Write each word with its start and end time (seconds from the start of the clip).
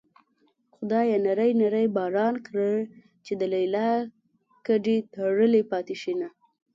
خدايه 0.75 1.17
نری 1.25 1.51
نری 1.61 1.85
باران 1.95 2.35
کړې 2.47 2.75
چې 3.25 3.33
د 3.39 3.41
ليلا 3.53 3.89
ګډې 4.67 4.97
تړلې 5.13 5.61
پاتې 5.71 5.95
شينه 6.01 6.27